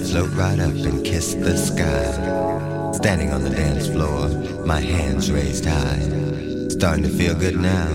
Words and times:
float 0.00 0.30
right 0.30 0.58
up 0.58 0.72
and 0.72 1.04
kiss 1.04 1.34
the 1.34 1.56
sky. 1.56 2.92
Standing 2.92 3.32
on 3.32 3.42
the 3.42 3.50
dance 3.50 3.88
floor, 3.88 4.28
my 4.64 4.80
hands 4.80 5.30
raised 5.30 5.64
high. 5.64 6.00
Starting 6.68 7.04
to 7.04 7.10
feel 7.10 7.34
good 7.34 7.56
now, 7.58 7.88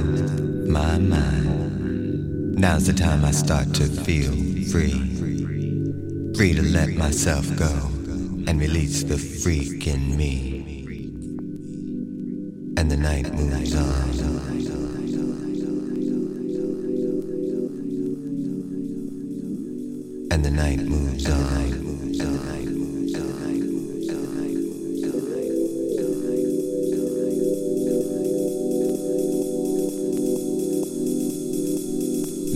my 0.70 0.98
mind. 0.98 2.56
Now's 2.58 2.88
the 2.88 2.94
time 2.94 3.24
I 3.24 3.32
start 3.32 3.74
to 3.76 3.84
feel 3.84 4.34
free. 4.72 5.00
Free 6.36 6.54
to 6.54 6.64
let 6.64 6.90
myself 6.90 7.46
go 7.56 7.74
and 8.48 8.60
release 8.60 9.04
the 9.04 9.18
freak 9.18 9.88
in 9.88 10.18
me. 10.18 10.64
And 12.78 12.92
the 12.92 12.98
night 12.98 13.34
moves 13.34 13.76
on. 13.76 14.18
and 20.38 20.46
the 20.46 20.52
night 20.52 20.80
moves 20.82 21.28
on. 21.28 21.87